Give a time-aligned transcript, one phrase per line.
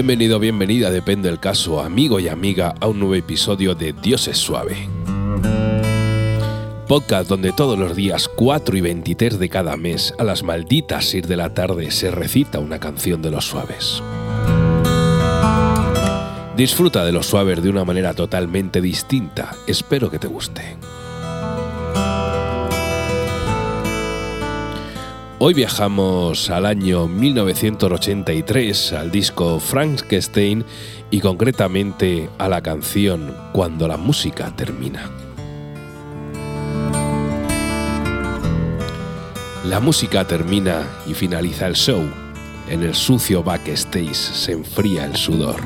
[0.00, 4.38] Bienvenido, bienvenida, depende del caso, amigo y amiga, a un nuevo episodio de Dios es
[4.38, 4.88] suave.
[6.88, 11.28] Podcast donde todos los días 4 y 23 de cada mes, a las malditas 6
[11.28, 14.02] de la tarde, se recita una canción de los suaves.
[16.56, 20.78] Disfruta de los suaves de una manera totalmente distinta, espero que te guste.
[25.42, 30.66] Hoy viajamos al año 1983 al disco Frankenstein
[31.10, 35.10] y concretamente a la canción Cuando la música termina.
[39.64, 42.02] La música termina y finaliza el show.
[42.68, 45.62] En el sucio backstage se enfría el sudor.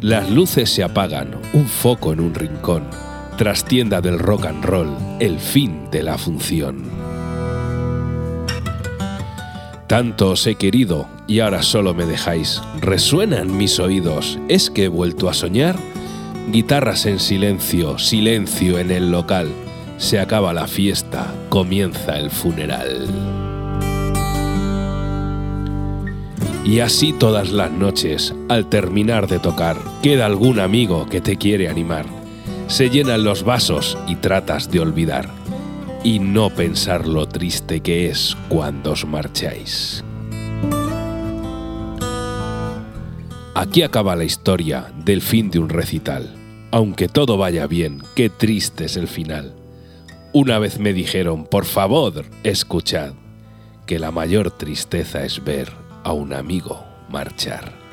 [0.00, 2.88] Las luces se apagan, un foco en un rincón.
[3.36, 6.97] Trastienda del rock and roll, el fin de la función.
[9.88, 12.60] Tanto os he querido y ahora solo me dejáis.
[12.78, 14.38] Resuenan mis oídos.
[14.46, 15.76] ¿Es que he vuelto a soñar?
[16.52, 19.48] Guitarras en silencio, silencio en el local.
[19.96, 23.08] Se acaba la fiesta, comienza el funeral.
[26.66, 31.66] Y así todas las noches, al terminar de tocar, queda algún amigo que te quiere
[31.66, 32.04] animar.
[32.66, 35.30] Se llenan los vasos y tratas de olvidar
[36.04, 40.04] y no pensar lo triste que es cuando os marcháis.
[43.54, 46.32] Aquí acaba la historia del fin de un recital.
[46.70, 49.54] Aunque todo vaya bien, qué triste es el final.
[50.32, 53.14] Una vez me dijeron, por favor, escuchad,
[53.86, 55.72] que la mayor tristeza es ver
[56.04, 57.87] a un amigo marchar.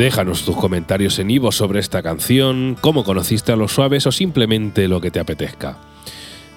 [0.00, 4.88] Déjanos tus comentarios en Ivo sobre esta canción, cómo conociste a los suaves o simplemente
[4.88, 5.76] lo que te apetezca.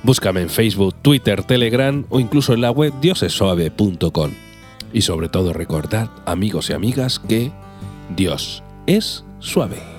[0.01, 4.31] Búscame en Facebook, Twitter, Telegram o incluso en la web diosesuave.com.
[4.93, 7.51] Y sobre todo recordad, amigos y amigas, que
[8.15, 9.92] Dios es suave.